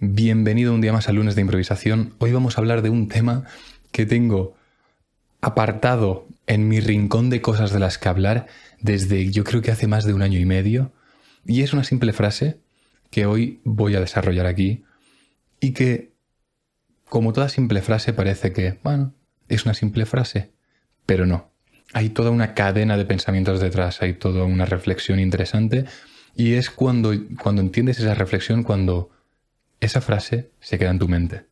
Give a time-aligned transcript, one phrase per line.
[0.00, 2.14] Bienvenido un día más al lunes de improvisación.
[2.18, 3.46] Hoy vamos a hablar de un tema
[3.90, 4.54] que tengo
[5.40, 8.46] apartado en mi rincón de cosas de las que hablar
[8.80, 10.92] desde yo creo que hace más de un año y medio.
[11.44, 12.60] Y es una simple frase
[13.10, 14.84] que hoy voy a desarrollar aquí
[15.58, 16.12] y que,
[17.08, 19.14] como toda simple frase, parece que, bueno,
[19.48, 20.52] es una simple frase,
[21.06, 21.50] pero no.
[21.92, 25.86] Hay toda una cadena de pensamientos detrás, hay toda una reflexión interesante
[26.36, 27.12] y es cuando,
[27.42, 29.10] cuando entiendes esa reflexión, cuando
[29.80, 31.46] esa frase se queda en tu mente.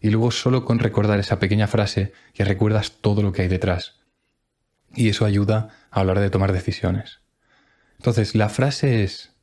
[0.00, 4.00] Y luego solo con recordar esa pequeña frase ya recuerdas todo lo que hay detrás.
[4.94, 7.20] Y eso ayuda a hablar de tomar decisiones.
[7.98, 9.36] Entonces, la frase es,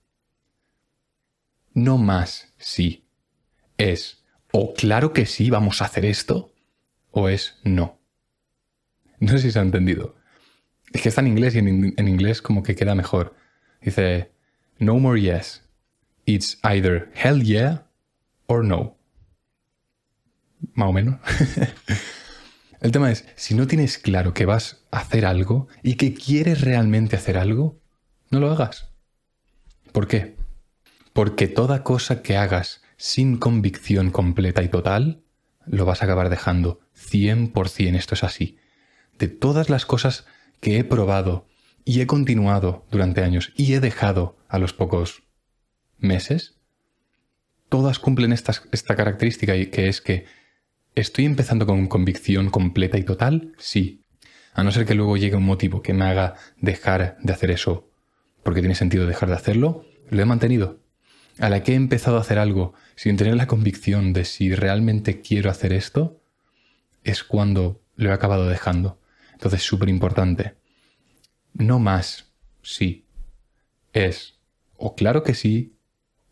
[1.73, 3.07] no más sí.
[3.77, 6.53] Es, o claro que sí, vamos a hacer esto,
[7.11, 7.99] o es no.
[9.19, 10.15] No sé si se ha entendido.
[10.91, 13.35] Es que está en inglés y en inglés como que queda mejor.
[13.79, 14.31] Dice,
[14.79, 15.63] no more yes.
[16.25, 17.86] It's either hell yeah
[18.47, 18.97] or no.
[20.73, 21.19] Más o menos.
[22.81, 26.61] El tema es, si no tienes claro que vas a hacer algo y que quieres
[26.61, 27.79] realmente hacer algo,
[28.29, 28.91] no lo hagas.
[29.91, 30.35] ¿Por qué?
[31.13, 35.23] Porque toda cosa que hagas sin convicción completa y total,
[35.65, 36.79] lo vas a acabar dejando.
[36.95, 38.57] 100% esto es así.
[39.17, 40.25] De todas las cosas
[40.59, 41.47] que he probado
[41.83, 45.23] y he continuado durante años y he dejado a los pocos
[45.97, 46.56] meses,
[47.69, 50.25] todas cumplen esta, esta característica y que es que
[50.95, 54.03] estoy empezando con convicción completa y total, sí.
[54.53, 57.87] A no ser que luego llegue un motivo que me haga dejar de hacer eso
[58.47, 60.79] porque tiene sentido dejar de hacerlo, lo he mantenido.
[61.37, 65.19] A la que he empezado a hacer algo sin tener la convicción de si realmente
[65.19, 66.21] quiero hacer esto,
[67.03, 69.01] es cuando lo he acabado dejando.
[69.33, 70.55] Entonces, súper importante.
[71.51, 72.31] No más,
[72.61, 73.05] sí.
[73.91, 74.39] Es
[74.77, 75.75] o claro que sí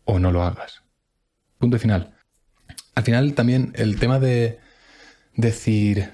[0.04, 0.85] o no lo hagas.
[1.66, 2.14] Punto final.
[2.94, 4.60] Al final también el tema de
[5.34, 6.12] decir,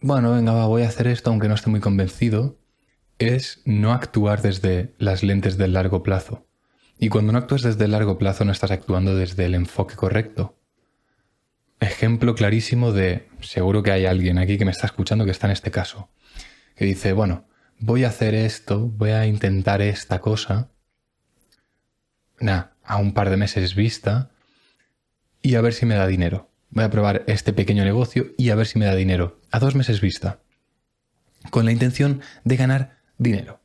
[0.00, 2.58] bueno, venga, voy a hacer esto aunque no esté muy convencido,
[3.18, 6.46] es no actuar desde las lentes del largo plazo.
[6.98, 10.58] Y cuando no actúas desde el largo plazo no estás actuando desde el enfoque correcto.
[11.78, 15.52] Ejemplo clarísimo de, seguro que hay alguien aquí que me está escuchando que está en
[15.52, 16.08] este caso,
[16.74, 17.44] que dice, bueno,
[17.80, 20.70] voy a hacer esto, voy a intentar esta cosa,
[22.40, 24.30] nah, a un par de meses vista,
[25.46, 26.50] y a ver si me da dinero.
[26.70, 29.40] Voy a probar este pequeño negocio y a ver si me da dinero.
[29.52, 30.40] A dos meses vista.
[31.50, 33.60] Con la intención de ganar dinero.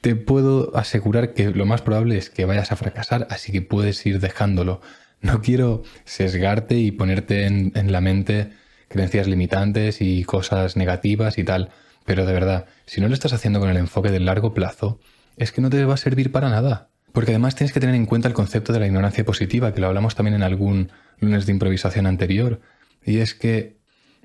[0.00, 4.06] Te puedo asegurar que lo más probable es que vayas a fracasar, así que puedes
[4.06, 4.80] ir dejándolo.
[5.20, 8.52] No quiero sesgarte y ponerte en, en la mente
[8.88, 11.68] creencias limitantes y cosas negativas y tal,
[12.06, 15.00] pero de verdad, si no lo estás haciendo con el enfoque del largo plazo,
[15.36, 16.89] es que no te va a servir para nada.
[17.12, 19.88] Porque además tienes que tener en cuenta el concepto de la ignorancia positiva, que lo
[19.88, 22.60] hablamos también en algún lunes de improvisación anterior.
[23.04, 23.78] Y es que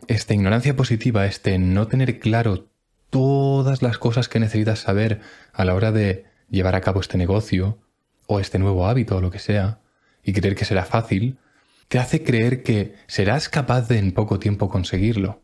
[0.07, 2.67] esta ignorancia positiva, este no tener claro
[3.09, 5.21] todas las cosas que necesitas saber
[5.53, 7.79] a la hora de llevar a cabo este negocio,
[8.27, 9.79] o este nuevo hábito, o lo que sea,
[10.23, 11.37] y creer que será fácil,
[11.87, 15.43] te hace creer que serás capaz de en poco tiempo conseguirlo.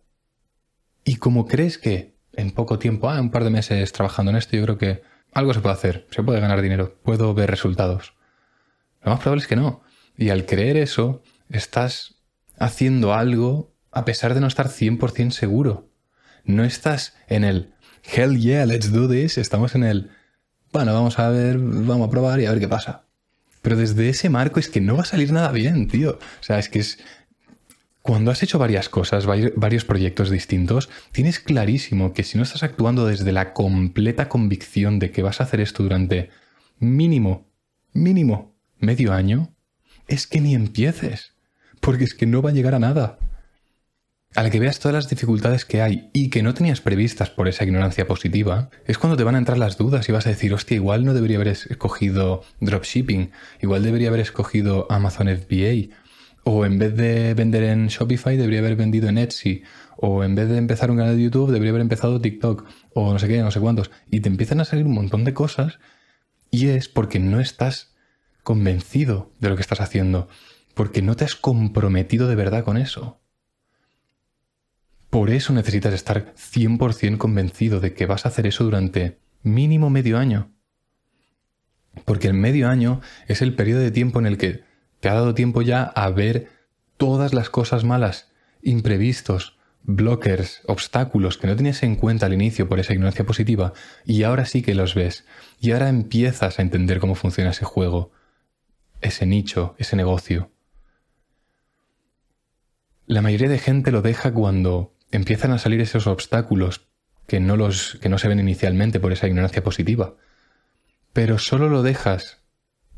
[1.03, 4.55] Y como crees que en poco tiempo, ah, un par de meses trabajando en esto,
[4.55, 5.01] yo creo que
[5.33, 8.13] algo se puede hacer, se puede ganar dinero, puedo ver resultados.
[9.01, 9.83] Lo más probable es que no.
[10.17, 12.15] Y al creer eso, estás
[12.57, 15.89] haciendo algo a pesar de no estar 100% seguro.
[16.43, 20.11] No estás en el hell yeah, let's do this, estamos en el
[20.71, 23.03] bueno, vamos a ver, vamos a probar y a ver qué pasa.
[23.61, 26.11] Pero desde ese marco es que no va a salir nada bien, tío.
[26.11, 26.99] O sea, es que es
[28.01, 33.05] cuando has hecho varias cosas, varios proyectos distintos, tienes clarísimo que si no estás actuando
[33.05, 36.29] desde la completa convicción de que vas a hacer esto durante
[36.79, 37.47] mínimo,
[37.93, 39.53] mínimo medio año,
[40.07, 41.35] es que ni empieces,
[41.79, 43.19] porque es que no va a llegar a nada.
[44.33, 47.47] A la que veas todas las dificultades que hay y que no tenías previstas por
[47.47, 50.53] esa ignorancia positiva, es cuando te van a entrar las dudas y vas a decir,
[50.53, 55.93] hostia, igual no debería haber escogido dropshipping, igual debería haber escogido Amazon FBA,
[56.43, 59.63] o en vez de vender en Shopify, debería haber vendido en Etsy.
[59.97, 62.65] O en vez de empezar un canal de YouTube, debería haber empezado TikTok.
[62.93, 63.91] O no sé qué, no sé cuántos.
[64.09, 65.79] Y te empiezan a salir un montón de cosas.
[66.49, 67.93] Y es porque no estás
[68.43, 70.29] convencido de lo que estás haciendo.
[70.73, 73.19] Porque no te has comprometido de verdad con eso.
[75.11, 80.17] Por eso necesitas estar 100% convencido de que vas a hacer eso durante mínimo medio
[80.17, 80.51] año.
[82.05, 84.70] Porque el medio año es el periodo de tiempo en el que
[85.01, 86.47] te ha dado tiempo ya a ver
[86.95, 88.31] todas las cosas malas,
[88.61, 93.73] imprevistos, blockers, obstáculos que no tenías en cuenta al inicio por esa ignorancia positiva
[94.05, 95.25] y ahora sí que los ves.
[95.59, 98.11] Y ahora empiezas a entender cómo funciona ese juego,
[99.01, 100.51] ese nicho, ese negocio.
[103.07, 106.87] La mayoría de gente lo deja cuando empiezan a salir esos obstáculos
[107.27, 110.15] que no, los, que no se ven inicialmente por esa ignorancia positiva.
[111.11, 112.40] Pero solo lo dejas,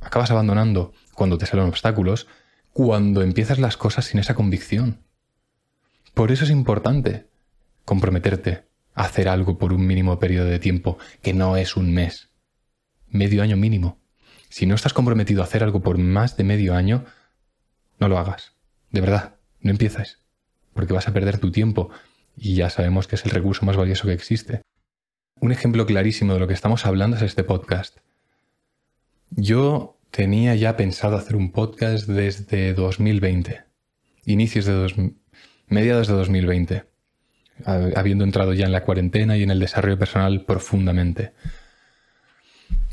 [0.05, 2.27] acabas abandonando cuando te salen obstáculos,
[2.73, 4.99] cuando empiezas las cosas sin esa convicción.
[6.13, 7.27] Por eso es importante
[7.85, 8.65] comprometerte
[8.95, 12.29] a hacer algo por un mínimo periodo de tiempo, que no es un mes,
[13.09, 13.99] medio año mínimo.
[14.49, 17.05] Si no estás comprometido a hacer algo por más de medio año,
[17.99, 18.53] no lo hagas.
[18.91, 20.19] De verdad, no empieces,
[20.73, 21.89] porque vas a perder tu tiempo
[22.37, 24.61] y ya sabemos que es el recurso más valioso que existe.
[25.39, 27.97] Un ejemplo clarísimo de lo que estamos hablando es este podcast.
[29.35, 33.63] Yo tenía ya pensado hacer un podcast desde 2020,
[34.25, 34.93] inicios de dos,
[35.67, 36.83] mediados de 2020,
[37.65, 41.33] habiendo entrado ya en la cuarentena y en el desarrollo personal profundamente.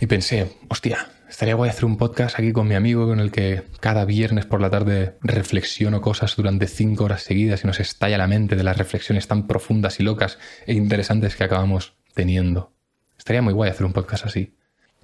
[0.00, 3.64] Y pensé, hostia, estaría guay hacer un podcast aquí con mi amigo con el que
[3.80, 8.26] cada viernes por la tarde reflexiono cosas durante cinco horas seguidas y nos estalla la
[8.26, 12.72] mente de las reflexiones tan profundas y locas e interesantes que acabamos teniendo.
[13.18, 14.54] Estaría muy guay hacer un podcast así.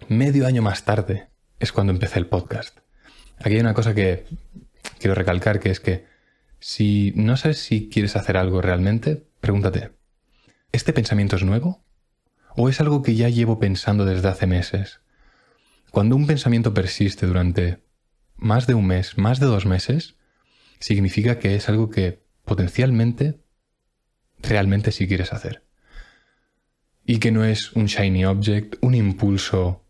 [0.09, 2.79] Medio año más tarde es cuando empecé el podcast.
[3.39, 4.25] Aquí hay una cosa que
[5.01, 6.07] quiero recalcar que es que
[6.61, 9.91] si no sabes si quieres hacer algo realmente, pregúntate,
[10.71, 11.85] ¿este pensamiento es nuevo?
[12.55, 15.01] ¿O es algo que ya llevo pensando desde hace meses?
[15.91, 17.83] Cuando un pensamiento persiste durante
[18.37, 20.15] más de un mes, más de dos meses,
[20.79, 23.41] significa que es algo que potencialmente,
[24.39, 25.65] realmente sí quieres hacer.
[27.05, 29.86] Y que no es un shiny object, un impulso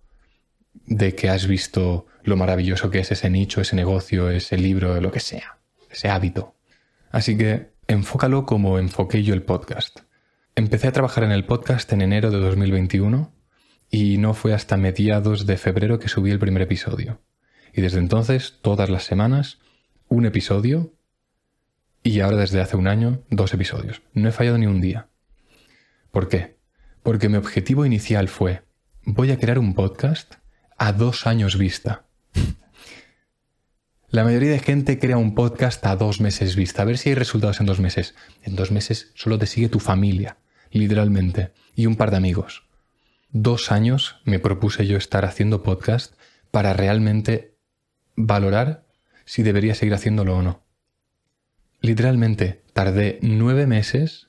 [0.86, 5.10] de que has visto lo maravilloso que es ese nicho, ese negocio, ese libro, lo
[5.10, 5.58] que sea,
[5.90, 6.54] ese hábito.
[7.10, 10.00] Así que enfócalo como enfoqué yo el podcast.
[10.54, 13.32] Empecé a trabajar en el podcast en enero de 2021
[13.90, 17.20] y no fue hasta mediados de febrero que subí el primer episodio.
[17.72, 19.58] Y desde entonces, todas las semanas,
[20.08, 20.94] un episodio
[22.02, 24.02] y ahora desde hace un año, dos episodios.
[24.14, 25.08] No he fallado ni un día.
[26.10, 26.56] ¿Por qué?
[27.02, 28.62] Porque mi objetivo inicial fue,
[29.04, 30.36] voy a crear un podcast
[30.78, 32.04] a dos años vista.
[34.08, 37.14] La mayoría de gente crea un podcast a dos meses vista, a ver si hay
[37.14, 38.14] resultados en dos meses.
[38.42, 40.38] En dos meses solo te sigue tu familia
[40.78, 42.64] literalmente, y un par de amigos.
[43.30, 46.14] Dos años me propuse yo estar haciendo podcast
[46.50, 47.56] para realmente
[48.14, 48.86] valorar
[49.24, 50.62] si debería seguir haciéndolo o no.
[51.80, 54.28] Literalmente tardé nueve meses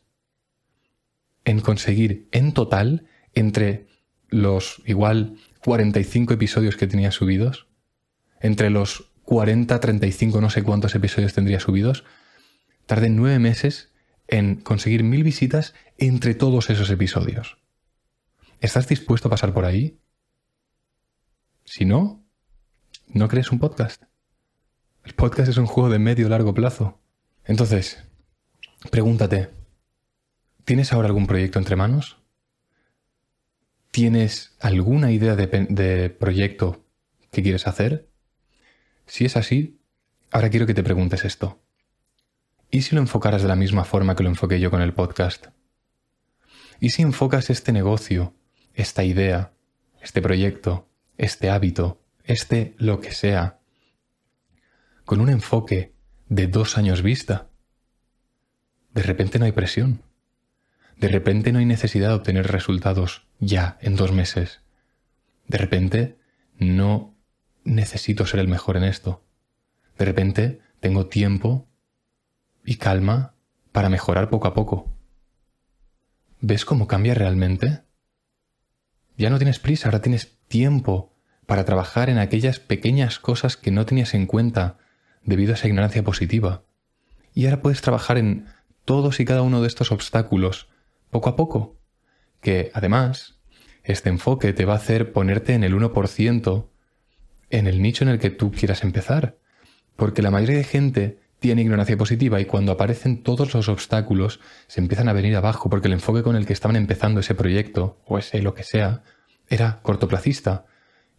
[1.46, 3.88] en conseguir en total entre
[4.30, 7.68] los igual 45 episodios que tenía subidos,
[8.40, 12.06] entre los 40, 35, no sé cuántos episodios tendría subidos,
[12.86, 13.92] tardé nueve meses
[14.30, 17.58] en conseguir mil visitas entre todos esos episodios.
[18.62, 20.00] ¿Estás dispuesto a pasar por ahí?
[21.66, 22.24] Si no,
[23.10, 24.04] no crees un podcast.
[25.04, 27.02] El podcast es un juego de medio largo plazo.
[27.44, 28.06] Entonces,
[28.90, 29.50] pregúntate,
[30.64, 32.16] ¿tienes ahora algún proyecto entre manos?
[33.92, 36.86] ¿Tienes alguna idea de, proyecto
[37.32, 38.08] que quieres hacer?
[39.06, 39.80] Si es así,
[40.32, 41.62] ahora quiero que te preguntes esto.
[42.70, 45.48] ¿Y si lo enfocaras de la misma forma que lo enfoqué yo con el podcast?
[46.80, 48.36] ¿Y si enfocas este negocio,
[48.74, 49.54] esta idea,
[50.02, 53.60] este proyecto, este hábito, este lo que sea,
[55.06, 55.94] con un enfoque
[56.28, 57.50] de dos años vista?
[58.94, 60.04] De repente no hay presión.
[60.98, 64.62] De repente no hay necesidad de obtener resultados ya en dos meses.
[65.48, 66.18] De repente
[66.58, 67.16] no
[67.64, 69.24] necesito ser el mejor en esto.
[69.98, 71.68] De repente tengo tiempo
[72.66, 73.34] y calma
[73.72, 74.94] para mejorar poco a poco.
[76.40, 77.84] ¿Ves cómo cambia realmente?
[79.18, 81.14] Ya no tienes prisa, ahora tienes tiempo
[81.46, 84.78] para trabajar en aquellas pequeñas cosas que no tenías en cuenta
[85.24, 86.64] debido a esa ignorancia positiva.
[87.34, 88.48] Y ahora puedes trabajar en
[88.86, 90.68] todos y cada uno de estos obstáculos
[91.10, 91.77] poco a poco,
[92.42, 93.40] que además
[93.84, 96.68] este enfoque te va a hacer ponerte en el 1%
[97.50, 99.38] en el nicho en el que tú quieras empezar.
[99.96, 104.82] Porque la mayoría de gente tiene ignorancia positiva y cuando aparecen todos los obstáculos se
[104.82, 108.18] empiezan a venir abajo porque el enfoque con el que estaban empezando ese proyecto o
[108.18, 109.04] ese lo que sea
[109.48, 110.66] era cortoplacista.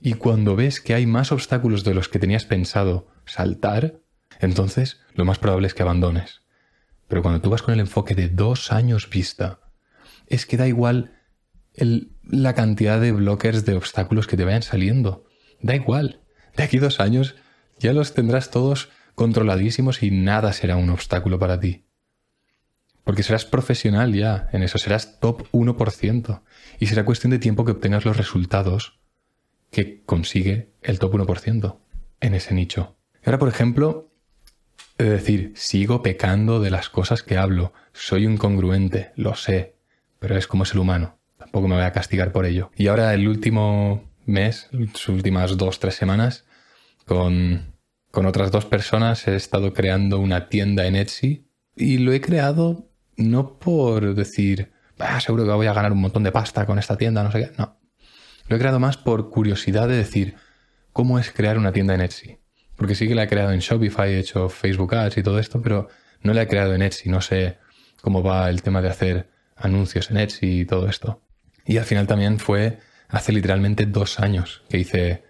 [0.00, 4.00] Y cuando ves que hay más obstáculos de los que tenías pensado saltar,
[4.40, 6.42] entonces lo más probable es que abandones.
[7.08, 9.60] Pero cuando tú vas con el enfoque de dos años vista,
[10.28, 11.12] es que da igual
[12.22, 15.24] la cantidad de blockers de obstáculos que te vayan saliendo.
[15.60, 16.20] Da igual.
[16.56, 17.36] De aquí dos años
[17.78, 21.84] ya los tendrás todos controladísimos y nada será un obstáculo para ti.
[23.04, 26.42] Porque serás profesional ya, en eso serás top 1%.
[26.78, 29.00] Y será cuestión de tiempo que obtengas los resultados
[29.70, 31.78] que consigue el top 1%
[32.20, 32.96] en ese nicho.
[33.24, 34.12] Ahora, por ejemplo,
[34.98, 39.76] Es decir, sigo pecando de las cosas que hablo, soy incongruente, lo sé,
[40.18, 42.70] pero es como es el humano, tampoco me voy a castigar por ello.
[42.76, 46.44] Y ahora el último mes, sus últimas dos, tres semanas,
[47.06, 47.74] con,
[48.10, 52.88] con otras dos personas he estado creando una tienda en Etsy y lo he creado
[53.16, 56.96] no por decir, ah, seguro que voy a ganar un montón de pasta con esta
[56.96, 57.78] tienda, no sé qué, no.
[58.48, 60.36] Lo he creado más por curiosidad de decir,
[60.92, 62.38] ¿cómo es crear una tienda en Etsy?
[62.76, 65.60] Porque sí que la he creado en Shopify, he hecho Facebook Ads y todo esto,
[65.60, 65.88] pero
[66.22, 67.58] no la he creado en Etsy, no sé
[68.00, 71.22] cómo va el tema de hacer anuncios en Etsy y todo esto.
[71.66, 75.24] Y al final también fue hace literalmente dos años que hice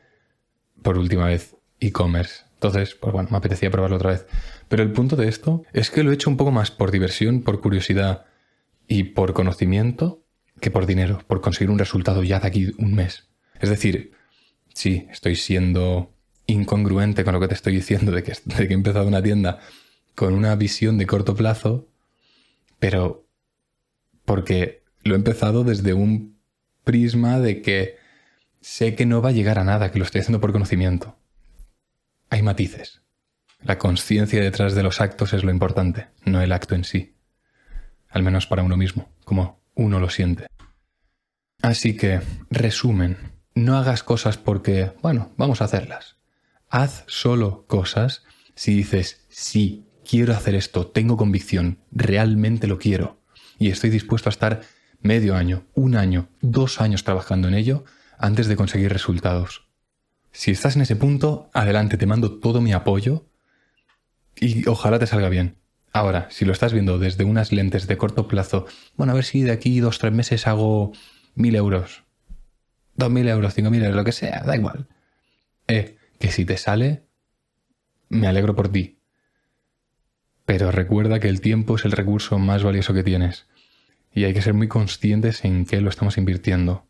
[0.83, 2.45] por última vez e-commerce.
[2.55, 4.27] Entonces, pues bueno, me apetecía probarlo otra vez.
[4.69, 7.43] Pero el punto de esto es que lo he hecho un poco más por diversión,
[7.43, 8.27] por curiosidad
[8.87, 10.25] y por conocimiento
[10.61, 13.29] que por dinero, por conseguir un resultado ya de aquí un mes.
[13.61, 14.13] Es decir,
[14.75, 16.13] sí, estoy siendo
[16.47, 19.61] incongruente con lo que te estoy diciendo de que, de que he empezado una tienda
[20.15, 21.87] con una visión de corto plazo,
[22.81, 23.28] pero
[24.29, 26.39] porque lo he empezado desde un
[26.85, 27.97] prisma de que
[28.61, 31.17] sé que no va a llegar a nada, que lo estoy haciendo por conocimiento.
[32.29, 33.01] Hay matices.
[33.63, 37.15] La conciencia detrás de los actos es lo importante, no el acto en sí.
[38.11, 40.47] Al menos para uno mismo, como uno lo siente.
[41.63, 42.21] Así que,
[42.51, 43.17] resumen,
[43.55, 46.19] no hagas cosas porque, bueno, vamos a hacerlas.
[46.69, 53.18] Haz solo cosas si dices, sí, quiero hacer esto, tengo convicción, realmente lo quiero,
[53.59, 54.63] y estoy dispuesto a estar
[55.01, 57.85] medio año, un año, dos años trabajando en ello
[58.19, 59.69] antes de conseguir resultados.
[60.33, 63.27] Si estás en ese punto, adelante, te mando todo mi apoyo
[64.37, 65.57] y ojalá te salga bien.
[65.93, 69.43] Ahora, si lo estás viendo desde unas lentes de corto plazo, bueno, a ver si
[69.43, 70.93] de aquí dos, tres meses hago
[71.35, 72.05] mil euros,
[72.95, 74.87] dos mil euros, cinco mil euros, lo que sea, da igual.
[75.67, 77.05] Eh, que si te sale,
[78.09, 78.98] me alegro por ti.
[80.49, 83.47] Pero recuerda que el tiempo es el recurso más valioso que tienes
[84.15, 86.87] y hay que ser muy conscientes en qué lo estamos invirtiendo.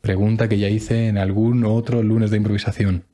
[0.00, 3.04] Pregunta que ya hice en algún otro lunes de improvisación.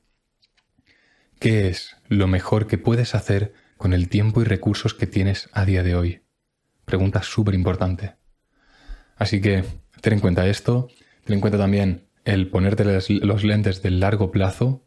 [1.39, 5.67] ¿Qué es lo mejor que puedes hacer con el tiempo y recursos que tienes a
[5.67, 6.23] día de hoy?
[6.87, 8.15] Pregunta súper importante.
[9.17, 9.65] Así que
[10.01, 10.89] ten en cuenta esto,
[11.27, 12.87] ten en cuenta también el ponerte
[13.21, 14.83] los lentes del largo plazo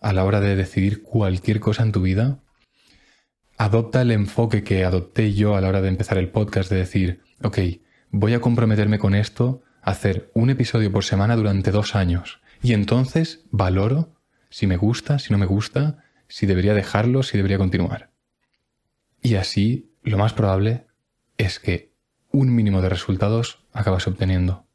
[0.00, 2.38] a la hora de decidir cualquier cosa en tu vida.
[3.62, 7.20] Adopta el enfoque que adopté yo a la hora de empezar el podcast de decir,
[7.44, 7.58] ok,
[8.10, 12.40] voy a comprometerme con esto, hacer un episodio por semana durante dos años.
[12.60, 14.16] Y entonces valoro
[14.50, 18.10] si me gusta, si no me gusta, si debería dejarlo, si debería continuar.
[19.22, 20.88] Y así, lo más probable
[21.38, 21.94] es que
[22.32, 24.66] un mínimo de resultados acabas obteniendo.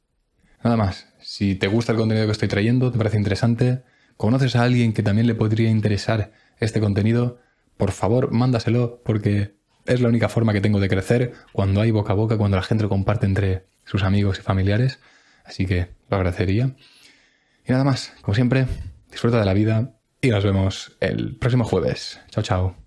[0.63, 3.84] Nada más, si te gusta el contenido que estoy trayendo, te parece interesante,
[4.15, 7.41] conoces a alguien que también le podría interesar este contenido,
[7.78, 9.56] por favor, mándaselo porque
[9.86, 12.64] es la única forma que tengo de crecer cuando hay boca a boca, cuando la
[12.64, 15.00] gente lo comparte entre sus amigos y familiares.
[15.46, 16.76] Así que lo agradecería.
[17.66, 18.68] Y nada más, como siempre,
[19.10, 22.20] disfruta de la vida y nos vemos el próximo jueves.
[22.30, 22.87] Chao, chao.